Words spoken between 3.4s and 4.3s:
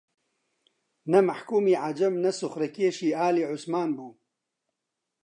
عوسمان بوو